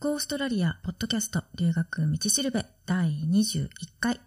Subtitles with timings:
[0.00, 4.20] オーストラリアポッドキャスト留学道しるべ第21回。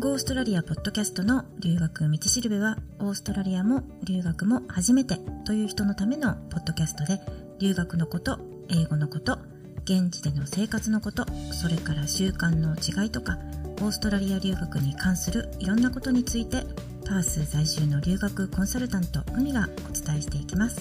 [0.00, 7.20] ゴーストラリアポッドキャストの留学道しるべはオーストラリアも留学も初めてという人のためのポッドキャストで
[7.58, 8.38] 留学のこと
[8.70, 9.40] 英語のこと
[9.84, 13.36] 現地での生活のことそれから習慣の違いとか
[13.82, 16.64] オーストラリア留学に関するいろんなことについて
[17.12, 20.80] パース在住の留学コンサルタント海がお伝えしていきます。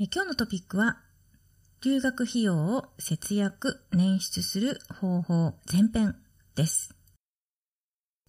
[0.00, 1.02] え今日のトピックは
[1.84, 6.16] 留学費用を節約捻出する方法前編
[6.54, 6.94] です。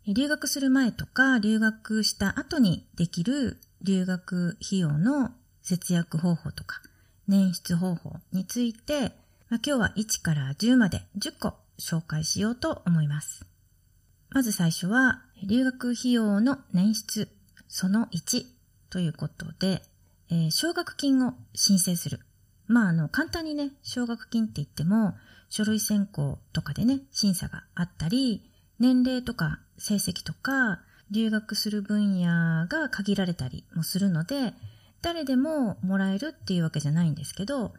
[0.06, 5.30] 留学する前とか留学した後にできる留学費用の
[5.62, 6.82] 節約方法とか
[7.30, 9.14] 捻出方法について、
[9.48, 13.46] まあ、今日は1から10まで10個紹介しようと思います。
[14.30, 17.30] まず最初は、留学費用の捻出
[17.68, 18.46] その1
[18.90, 19.82] ということで、
[20.30, 22.20] えー、奨学金を申請する。
[22.68, 25.16] まあ、あの、簡単にね、奨学金って言っても、
[25.50, 34.54] 書類選考とかでね、審査があったり、年齢とか成績とか、留学する分野が限られたりもするので、
[35.02, 37.74] 誰でももらえるっていうわけじゃないんですけど、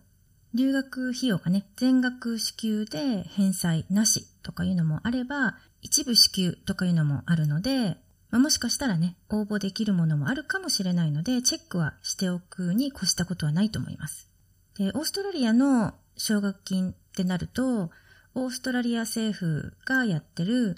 [0.54, 7.96] 留学費用がね、全額支給で返済なしとかいうのもあれば、一部支給とかいうのもあるので、
[8.30, 14.28] まあ、もしかしたらね、応募できるものもあるかもしれないので、チェックはしておくに越したことはないと思います。
[14.76, 17.90] で、オーストラリアの奨学金ってなると、
[18.34, 20.76] オーストラリア政府がやってる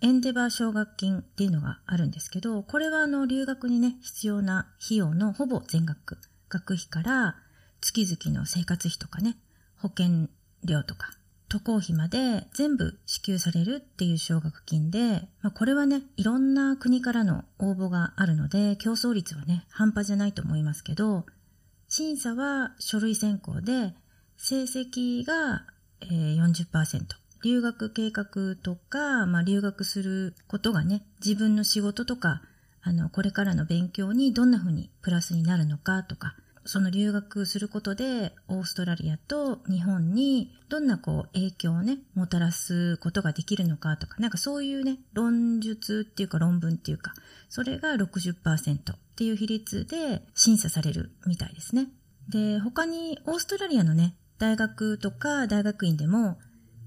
[0.00, 7.36] エンデバー奨学金っていうのがあるんですけど、これはあの留学にね、必要な費用のほぼ全額、学費から
[7.84, 9.36] 月々の生活費とかね、
[9.76, 10.28] 保険
[10.64, 11.10] 料とか、
[11.50, 21.26] 渡航費まで全部支給されるっていう奨学金で、まあ、これはね、いろんな国からの応募があるので、競争率はね、半端じゃないと思いますけど、
[21.86, 23.94] 審査は書類選考で、
[24.38, 25.66] 成績が
[26.00, 27.02] 40%。
[27.44, 32.40] 留学計画とか、まあ、留学することがね、自分の仕事とか、
[32.80, 36.34] あの、これからの勉強にどんな風にプラスになるのかとか、
[36.66, 47.12] その留学することでオーストラリアと日本にどんなこう影響をね、もたらすことができるのかとか、なんかそういうね、論述っていうか論文っていうか、
[47.48, 51.88] それが60%っていう比率で審査されるみたいですね。
[52.28, 56.38] で、他にオーストラリアのね、大学とか大学院でも、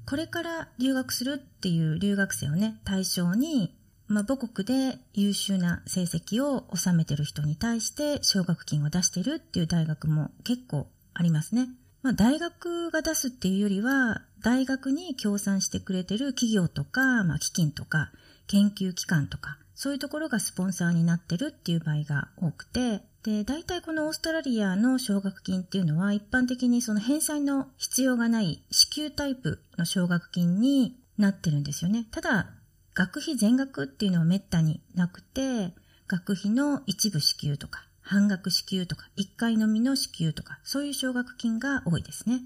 [0.07, 3.76] これから留学するっていう留学生をね、対象に
[4.07, 11.67] まあ、母国で優秀な成績を収めてる人に対して奨学金を出してるっていう大学も結構ありますね。
[12.03, 18.11] まあ、大学が出すっていうよりは、大学に協賛してくれてる企業とか、まあ、基金とか、
[18.47, 32.07] 研究機関とか、そういうところがスポンサーになってるっていう場合が多くて、で、大体このオーストラリアの奨学金っていうのは一般的にその返済の必要がない支給タイプの奨学金になってるんですよね。
[32.11, 32.51] ただ、
[32.97, 35.71] 学費全額っていうのはめったになくて、
[36.07, 42.41] 学費の一部支給とか、半額支給とか、一回のみの支給とか、そういう奨学金が多いですね。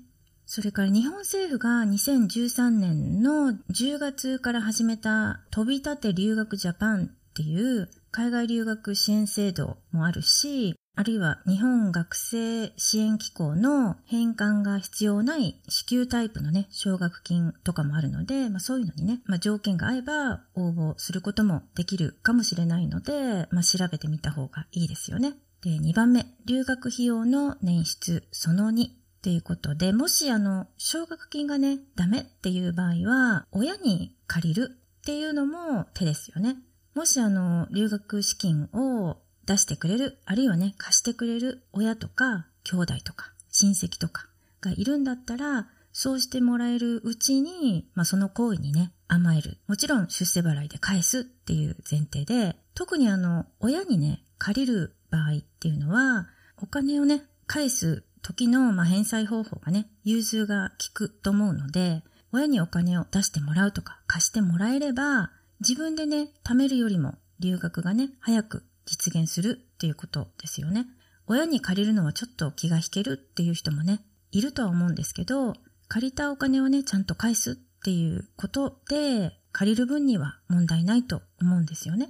[0.45, 25.35] それから日本政府が2013年の10月から始めた飛び立て留学ジャパンっていう海外留学支援制度もあるし、あるいは日本学生支援機構の返還が必要ない支給タイプのね、奨学金とかもあるので、まあそういうのにね、まあ条件が合えば応募することもできるかもしれないので、まあ調べてみた方がいいですよね。
[25.63, 28.89] で、2番目、留学費用の捻出その2っ
[29.21, 34.69] ていうことで、もしあの、奨学金がね、ダメっていう場合は、親に借りる
[34.99, 36.57] っていうのも手ですよね。
[36.95, 44.27] もしあの、留学資金を出してくれる、あるいはね、貸してくれる親とか、兄弟とか、親戚とか
[44.61, 49.57] がいるんだったら、そうしてもらえるうちに、まあ、その行為にね、甘える。
[49.67, 70.85] もちろん出世払いで返すっていう前提で、特にあの、親にね、借りる場合っていうのは、お金をね、返す時の、まあ、返済方法がね、融通が効くと思うので、親にお金を出してもらうとか、貸してもらえれば、自分でね、貯めるよりも留学がね、早く実現するっていうことですよね。
[71.25, 74.01] 親に借りるのはちょっと気が引けるっていう人もね、
[74.31, 75.53] いるとは思うんですけど、
[75.87, 82.09] 借りたお金をね、ちゃんと返すっていうことで、借りる分には問題ないと思うんですよね。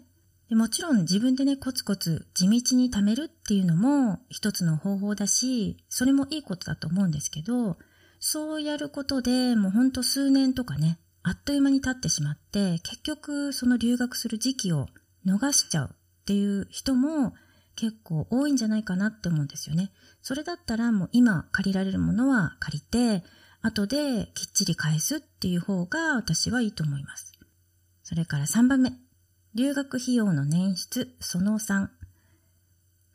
[0.49, 7.77] でもちろん自分でね、コツコツ地道に貯めるっていうのも一つの方法だし、それもいいことだと思うんですけど、
[8.19, 14.87] そうやることでもうほんと数年とかね、あっという間に経ってしまって、結局その留学する時期を
[15.25, 15.95] 逃しちゃう
[16.31, 17.33] っていう人も
[17.75, 19.91] 結構多いんじゃないかなって思うんですよね。
[20.21, 23.25] それだったらもう今借りられるものは借りて、
[23.61, 27.33] 後できっちり返すっていう方が私はいいと思います。
[28.01, 28.93] それから3番目。
[29.55, 31.89] 留学費用の捻出その3。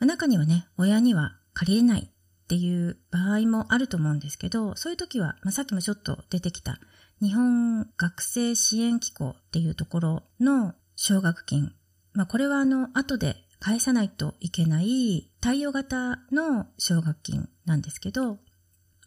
[0.01, 6.79] 中にはね、親には借りれないっていう場合もあると思うんですけど、そういう時は、まあ、さっきもちょっと出てきた
[7.23, 11.73] 日本学生支援機構っていうところの奨学金。
[12.17, 18.39] まあ、これはあの、後で返さないといけない対応型の奨学金なんですけど、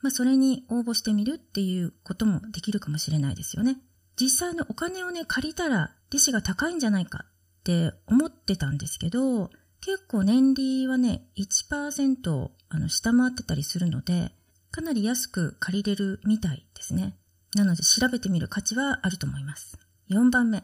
[0.02, 3.78] まあ、それに応募してみるっていうこともできるかもしれないですよね。
[4.16, 9.50] 実際のお金をね、借りたら利子が高いんじゃないかって思ってたんですけど、
[9.82, 14.32] 結構年利はね、1%をあの下回ってたりするので、
[14.70, 17.18] かなり安く借りれるみたいですね。
[17.56, 19.80] なので調べてみる価値はあると思います。
[20.12, 20.64] 4番目。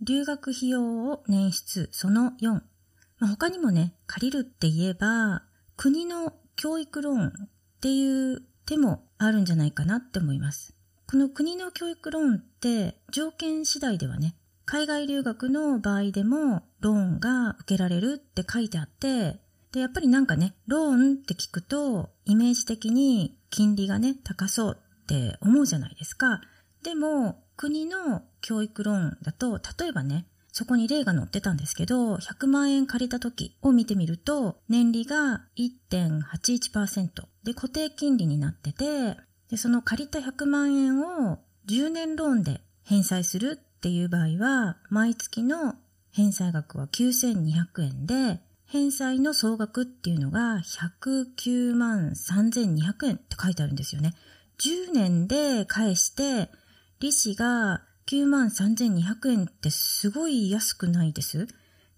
[0.00, 2.62] 留学費用を捻出その4。
[3.18, 5.42] まあ、他にもね、借りるって言えば、
[5.76, 7.48] 国の教育ローンっ
[7.80, 10.74] ていう手もあるんじゃないかなって思います。
[11.08, 14.34] この国の教育ローンって条件次第ではね、
[14.64, 19.38] 海外留学の場合でもローンが受けられるって書いてあって、
[19.72, 26.40] で、やっぱりなんかね、ローンって聞くと、イメージ的に金利がね、高そうって思うじゃないですか。
[26.82, 37.08] でも、国の教育ローンだと、例えばね、そこに例が載ってたんですけど、100万円借りた時を見てみると、年利が1.81%
[37.42, 39.16] で固定金利になってて、
[39.50, 45.74] で、その借りた100万円を10年ローンで返済するっていう場合は、毎月の
[46.12, 54.14] 返済額は9200円で、返済の総額っていうのが109万3200円って書いてあるんですよね。
[54.60, 56.48] 10年で返して、
[57.00, 61.48] 利子が9万3200円ってすごい安くないです？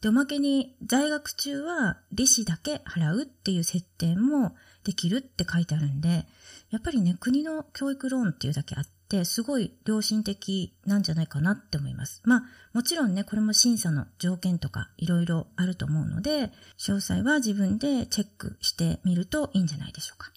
[0.00, 6.24] で、おまけに在学中は利子だけ払うっていう設定もできるって書いてあるんで、
[6.70, 12.22] やっぱりね、国の教育ローンっていうだけあって、すごい良心的なんじゃないかなって思います。
[12.24, 20.30] まあ、もちろんね、これも審査の条件とかいろいろあると思うので、詳細は自分でチェックしてみるといいんじゃないでしょうか。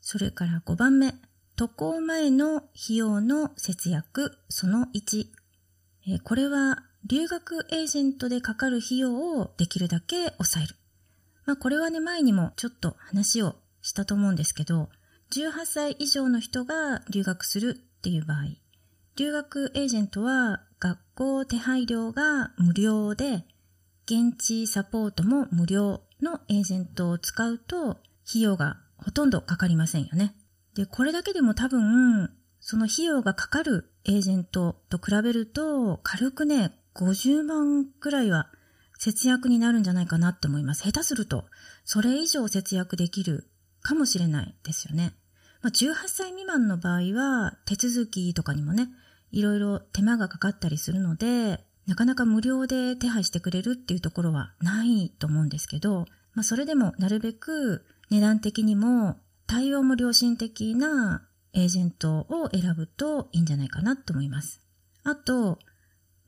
[0.00, 1.14] それから5番目、
[1.56, 5.24] 渡航前の費用の節約その1。
[6.06, 10.76] えこれは留学エージェントでかかる費用をできるだけ抑える。
[11.46, 14.90] まあこれはね前にもちょっと話をしたと思うんですけど、
[15.32, 18.44] 18歳以上の人が留学するっていう場合、
[19.16, 23.46] 留学エージェントは学校手配料が無料で、
[24.04, 27.92] 現地サポートも無料のエージェントを使うと
[28.28, 30.34] 費用がほとんどかかりませんよね。
[30.76, 32.30] で、これだけでも多分、
[32.60, 38.50] その費用がかかるエージェントと比べると、軽くね、50万くらいは
[38.98, 40.84] 節約になるんじゃないかなって思います。
[40.84, 41.46] 下手すると、
[41.84, 43.48] それ以上節約できる
[43.80, 45.14] かもしれないですよね。
[45.62, 48.90] まあ、18歳未満の場合は、手続きとかにもね、
[49.32, 64.60] いろいろ手間がかかったりするので、なかなか無料で手配してくれるっていうところはないと思うんですけど、まあ、それでもなるべく値段的にも対応も良心的なエージェントを選ぶといいんじゃないかなと思います。
[65.04, 65.58] あと、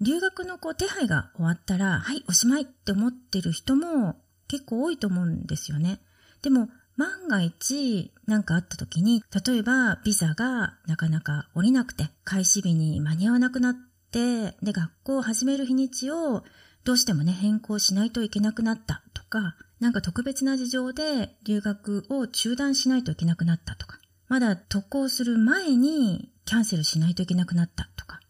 [0.01, 4.17] 留学のこう手配が終わったら、はい、おしまいって思ってる人も
[4.47, 6.01] 結構多いと思うんですよね。
[6.43, 13.75] でも、万が一何かあった時に、例えばビザがなかなか降りなくて、開始日に間に合わなくなっ
[14.11, 16.45] て、で、学校を始める日にちを
[16.85, 28.21] どうしてもね、変更しないといけなくなったとか、なんか特別な事情で留学を中断しないといけなくなったとか、まだ渡航する前にキャンセルしないといけなくなったとか、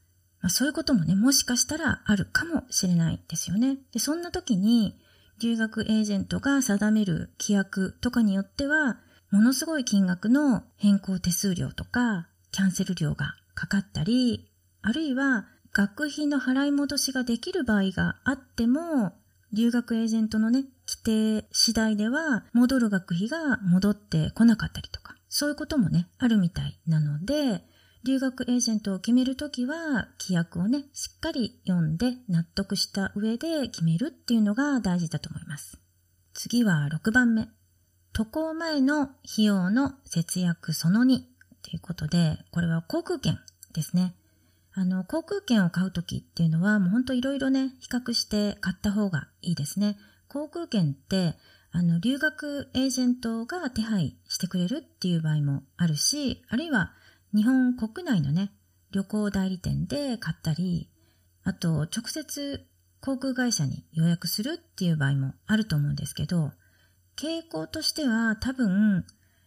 [0.40, 3.78] まあ、そういうこともね、もしかしたらあるかもしれないですよね。
[3.92, 4.98] で、そんな時に、
[5.40, 8.98] 留学エージェントが定める規約とかによっては、
[9.30, 14.50] ものすごい金額の変更手数料とか、キャンセル料がかかったり、
[14.82, 19.12] あるいは学費の払い戻しができる場合があっても、
[19.52, 27.64] 留学エージェントのね、規定次第では戻る学費が戻ってこなかったりとか、そういうこともね、あるみたいなので、
[28.04, 35.78] 留学エージェントを決めるときは、規約をね、しっかり読んで納得した上で決めるっていうのが大事だと思います。
[36.34, 37.48] 次は6番目。
[38.12, 41.20] 渡航前の費用の節約その2
[41.62, 43.38] ということで、これは航空券
[43.74, 44.14] ですね。
[44.78, 49.98] あの、航空券を買うときっていうのは、もうほんといろいろね、比較して買った方がいいですね。
[50.28, 51.34] 航空券って、
[51.72, 56.94] あの、留学エージェントが手配してくれるっていう場合もあるし、あるいは
[57.34, 58.52] 日本国内のね、
[58.92, 60.88] 旅行代理店で買ったり、
[61.42, 62.64] あと直接
[63.00, 66.52] 航空会社に予約するっていう場合もあると思うんですけど、
[67.16, 69.04] 傾向としては多分、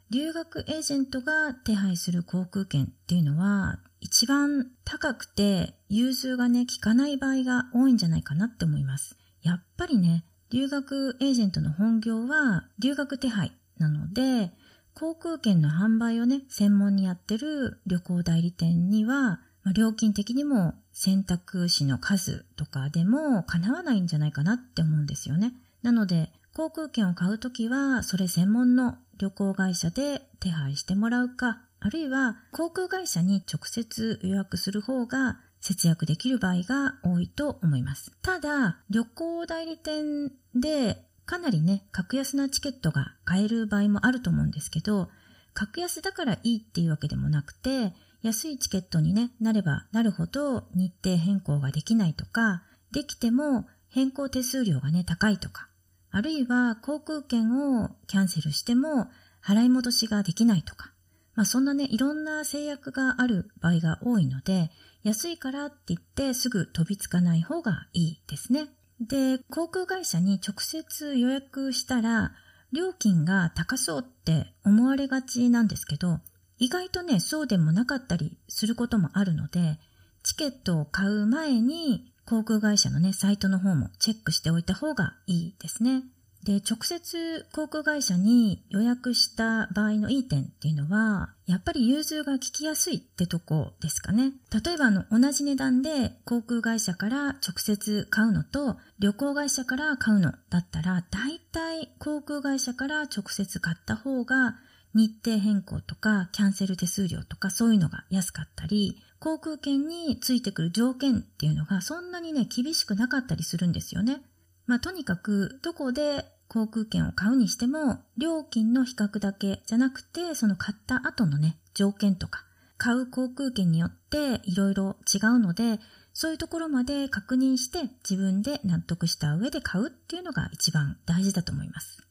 [0.09, 9.15] 留学エージェントが手配する航空券っていうのは一番高くて融通がね、効かない場合が多いんじゃないかなって思います。
[9.41, 14.51] やっぱりね、留学エージェントの本業は留学手配なので、
[14.93, 25.53] 航空券の販売をね、専門にやってる旅行代理店には、まあ、料金的にも選択肢の数とかでも叶わないんじゃないかなって思うんですよね。
[25.83, 38.11] なので、航空券を買うときは、それ専門の旅行会社で手配してもらうか、あるいは航空会社に直接予約する方が節約できる場合が多いと思います。
[38.21, 45.09] ただ、旅行代理店でかなりね、格安なチケットが買える場合もあると思うんですけど、
[45.53, 55.67] 格安だからいいっていうわけでもなくて、安いチケットに、ね、なればなるほど日程変更ができないとか、できても変更手数料がね、高いとか、
[56.11, 59.09] あるいは航空券をキャンセルしても
[59.43, 60.90] 払い戻しができないとか、
[61.35, 64.69] まあそんなね、いろんな制約がある場合が多いので、
[65.03, 68.67] 安いからって言ってすぐ飛びつかない方がいいですね。
[68.99, 72.33] で、航空会社に直接予約したら、
[72.71, 76.19] 料金が高そうって思われがちなんですけど、
[76.59, 79.79] 意外とね、そうでもなかったりすることもあるので、
[80.23, 86.03] チケットを買う前に航空会社のね、サイトの方もチェックしておいた方がいいですね。
[86.43, 94.33] で、直接航空会社に予約した場合のいい点っていうのは、やっぱり融通が利きやすいってとこですかね。
[94.51, 104.55] 例えばあの、同じ値段で航空会社から直接買うのと、旅行会社から買うのだったら、大体航空会社から直接買った方が、
[104.93, 114.21] 日程変更とかキャンセル手数料とかそういうのが安かったり、航空券についてくる条件っていうのがそんなにね、厳しくなかったりするんですよね。
[114.67, 122.45] まあ、とにかく、どこで航空券を買うにしても、料金の比較だけじゃなくて、その買った後のね、条件とか、
[122.77, 125.79] 買う航空券によっていろいろ違うので、
[126.13, 132.05] そういうところまで確認して自分で納得した上で買うっていうのが一番大事だと思います。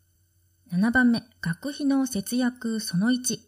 [0.72, 3.38] 7番目、学費の節約その1。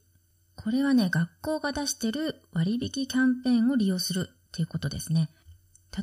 [0.56, 5.30] これはね、学校が出してる割引キャンペーンを利用するっていうことですね。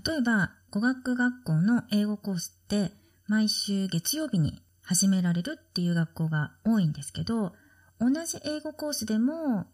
[0.06, 2.92] 例えば、語学学校の英語コースって
[3.28, 7.54] 毎週月曜日に始められるっていう学校が多いんですけど、
[8.00, 9.66] 同じ英語コースでも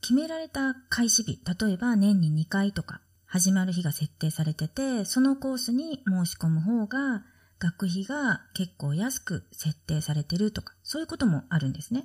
[0.00, 7.24] 決められた開始日、例えば年に2回とか始まる日が設定されてて、そのコースに申し込む方が
[7.58, 12.04] 学費が結構安く設定されてるとか、そういうこともあるんですね。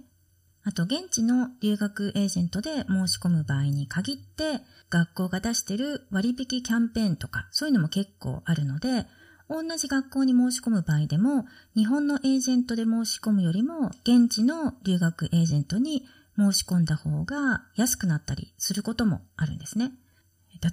[0.63, 9.05] あと、現地の留学エージェントで申し込む場合に限って、学校が出してる割引キャンペーンとか、そういうのも結構あるので、
[9.49, 16.05] 同じ学校に申し込む場合でも、日本のエージェントで申し込むよりも、現地の留学エージェントに
[16.37, 19.91] 申し込んだ方が安くなったりすることもあるんですね。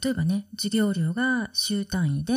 [0.02, 2.34] 例えばね、授業料が週単位で、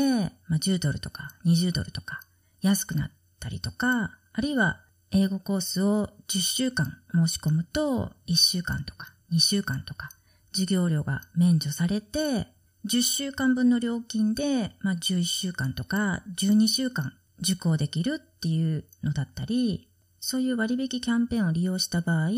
[0.47, 2.21] まあ、10ドルとか20ドルとか
[2.61, 10.11] 安くなったりとか、あるいは英語コースを10週間申し込むと1週間とか2週間とか
[10.51, 12.47] 授業料が免除されて
[12.85, 19.89] 10週間分の料金で、まあ、11週間とか12週間受講できるっていうのだったり、
[20.19, 22.29] そういう割引キャンペーンを利用した場合、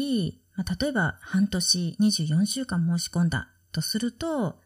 [0.55, 4.57] まあ、例えば半年24週間申し込んだとすると、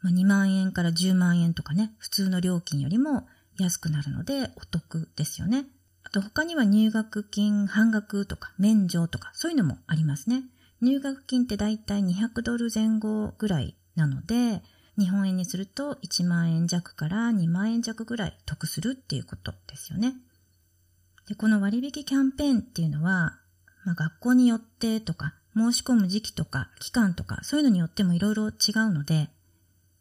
[0.00, 3.26] まあ、2万円から10万円とかね、普通の料金よりも
[3.58, 5.66] 安くなるのでお得ですよね。
[6.08, 10.42] あと他には入学金半額とか免除とかそういうのもありますね。
[10.80, 14.62] 入学金ってだいたい200ドル前後ぐらいなので、
[14.98, 20.14] 日本円にすると1万円弱から2万円弱ぐらい得するっていうことですよね。
[21.28, 23.38] で、この割引キャンペーンっていうのは、
[23.84, 28.54] まあ、学校によってとか、申し込む時期とか期間とか、そういうのによってもいろいろ違う
[28.92, 29.28] ので、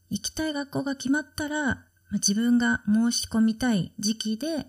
[0.09, 4.67] 行きたい学校が決まったら、まあ、自分が申し込みたい時期で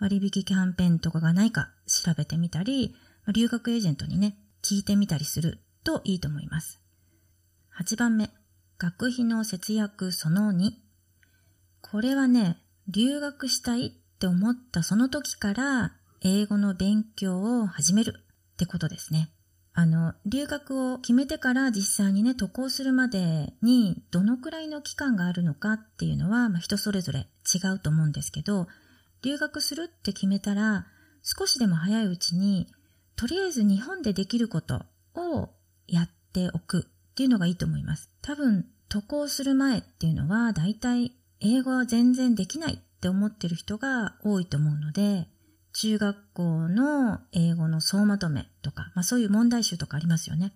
[0.00, 2.94] 割引キャンペーンとかがないか調べてみたり、
[3.32, 6.80] 留学エージェントにね、聞いてみたりするといいと思います。
[7.78, 8.30] 8番目、
[8.78, 10.70] 学費の節約その2。
[11.82, 15.92] これはね、留学したいって思ったその時から
[16.22, 18.14] 英語の勉強を始める
[18.52, 19.30] ってことですね。
[19.72, 28.66] あの、留学を決めてから実際にね、渡航するまでにどのくらいの期間があるのかっていうのは、まあ、人それぞれ違うと思うんですけど、
[29.22, 30.86] 留学するって決めたら、
[31.22, 32.66] 少しでも早いうちに、
[33.16, 34.82] とりあえず日本でできること
[35.14, 35.50] を
[35.86, 38.10] やっておくっていうのがいいと思います。
[38.22, 45.26] 多分、渡航する前っていうのは、だいたい英語は全然できないっって思ってる人が多いと思うので、
[45.72, 50.52] 中学校の英語の総まとめとか、まあそういう問題集とかありますよね。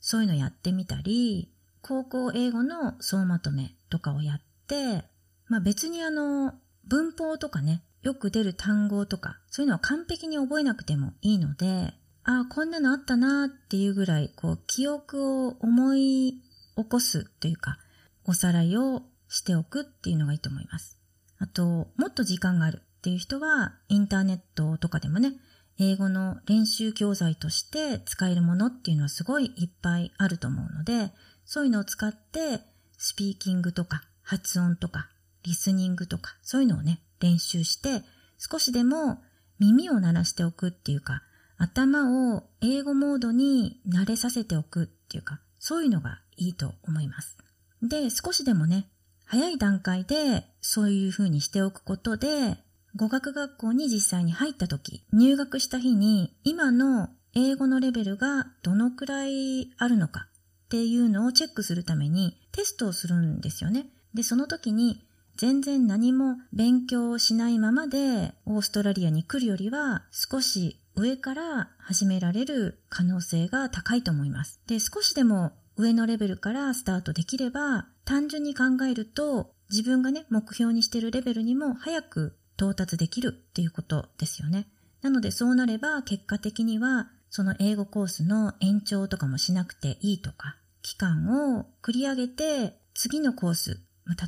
[0.00, 1.52] そういうのやってみたり、
[1.82, 5.04] 高校英語の総まとめとかをやって、
[5.48, 6.54] まあ別にあの、
[6.86, 11.94] 文法とかね、よく出る単語とか、そういうのは完璧に覚えなくてもいいので、
[12.24, 16.40] ああ、こんなのあったなっていうぐらい、こう、記憶を思い
[16.76, 17.78] 起こすというか、
[18.24, 20.98] おさらいをしておくっていうのがいいと思います。
[21.38, 25.34] あと、もっと時間があるっていう人は、インターネットとかでもね、
[25.78, 31.12] 英語の練習教材として使えるものっていうのはすごいいっぱいあると思うので、
[31.44, 32.60] そういうのを使って、
[32.98, 35.08] スピーキングとか発音とか
[35.42, 38.04] リスニングとかそういうのをね、練習して
[38.38, 39.22] 少しでも
[39.58, 41.22] 耳を鳴らしておくっていうか、
[41.56, 47.38] 頭を英語モードに慣れさせておくっていうか、そういうのがいいと思います。
[47.80, 48.88] で、少しでもね、
[49.24, 52.58] 早い段階でそういう風にしておくことで、
[52.96, 60.26] 語学学校に実際に入った時、入学した日に今の英語のレベルがどのくらいあるのか
[60.66, 63.86] っていうのをチェックするためにテストをするんですよね。
[64.12, 74.60] で、その時に全然何も勉強をしないままでオーストラリアに来るよりは少し上から始められる可能性が高いと思います。
[74.66, 84.68] で、少しでも上のレベルからスタートできれば単純に考えると自分がね、目標にしてるレベルにも早く到達できるっていうことですよね。
[85.00, 93.80] なのでそうなれば結果的にはその英語コースの延長とかもしなくていいとか、期間を繰り上げて次のコース、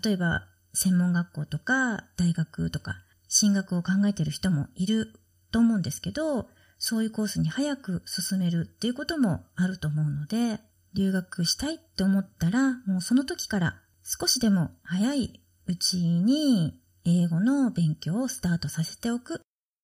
[0.03, 2.97] 例えば専門学校とか大学とか
[3.29, 5.13] 進学を考えてる人もいる
[5.51, 10.61] と思うんですけど、そういうコースに早く進めるっていうこともあると思うので、
[10.95, 19.41] 留学したいって思ったら、もうその時から少しでも早いうちに英語の勉強をスタートさせておく。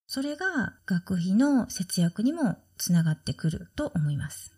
[0.07, 4.53] それが学費の節約にもつながってくると思います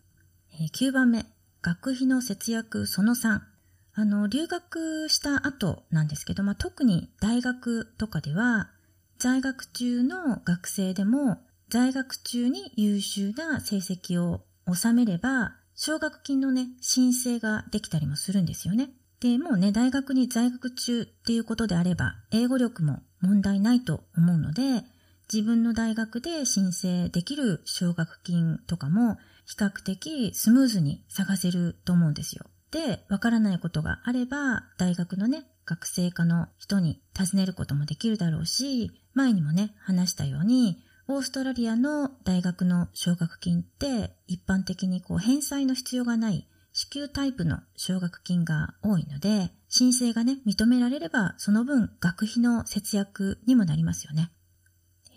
[0.59, 0.65] え。
[0.65, 1.25] 9番目、
[1.61, 3.52] 学費の節約その3。
[3.95, 8.71] あの、留学した後なんですけど、まあ、特に大学とかでは、
[9.19, 11.37] 在学中の学生でも、
[11.69, 18.89] 在学中に優秀な成績を収めれば、奨学金のね、申請ができたりもするんですよね。
[19.19, 24.83] で、もうね、大学に在学中っていうことであれば、英語力も問題ないと思うので、
[25.31, 32.45] 自分の大学で申請できる奨学金とかも比較的スムーズに探せると思うんですよ。
[32.73, 54.31] で、わからないことがあれば、大学のね、学生科の人に尋ねることもできるだろうし、前にもね、話したように、オーストラリアの大学の奨学金って一般的にこう返済の必要がない支給タイプの奨学金が多いので、申請がね、認められれば、その分学費の節約にもなりますよね。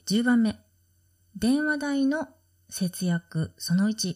[0.06, 0.58] 10番目。
[1.34, 2.28] 電話代の
[2.68, 4.14] 節約その1。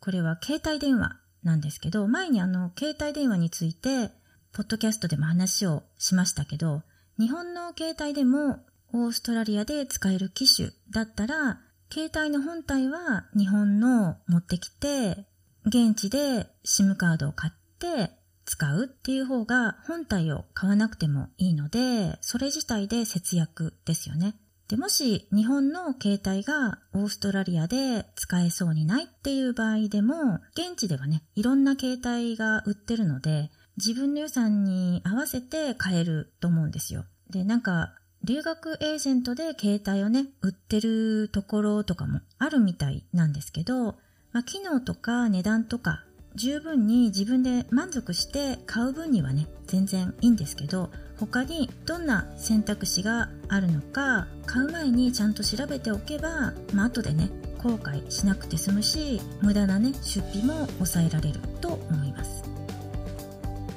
[0.00, 4.10] これは携帯電話なんですけど、前にあの、携帯電話について、
[4.52, 6.82] ポッドキャストでも話をしましたけど、
[7.18, 8.58] 日本の携帯でも
[8.92, 11.60] オーストラリアで使える機種だったら、
[11.92, 15.26] 携帯の本体は日本の持ってきて、
[15.66, 18.10] 現地で SIM カードを買って
[18.44, 24.34] 使うっていう方が本体を買わなくてもいいので、それ自体で節約ですよね。
[24.70, 37.04] で、もし日本の携帯がオーストラリアで使えそうにないっていう場合でも、現地ではね、いろんな携帯が売ってるので、自分の予算に合わせて買えると思うんですよ。
[37.30, 43.96] で、なんか、留学エージェントで携帯をね、売ってるところとかもあるみたいなんですけど、
[44.30, 46.04] まあ、機能とか値段とか
[46.36, 57.28] 十分に自分で満足して買う分にはね全然いいんですけど他にどんな選択肢があるのか買う前にちゃんと調べておけば、まあ後でね
[57.58, 62.42] 後悔しなくて済むし無駄なね出費も抑えられると思います。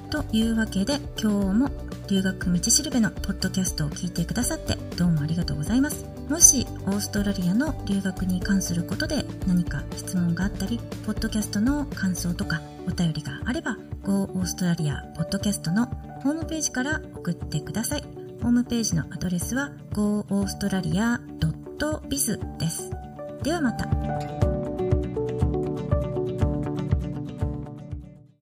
[0.10, 1.70] というわけで今日も
[2.08, 6.06] 留学道しるべのポッドキャストを聞いてくださってどうもありがとうございます。
[6.30, 15.90] もしオーストラリアの留学に関することで何か質問があったりポッドキャストの感想とかお便りがあれば Go オーストラリアポッドキャストの
[16.24, 18.04] ホームページから送ってください。
[18.42, 22.90] ホームページのアドレスは goaustralia.biz です。
[23.44, 24.43] ではまた。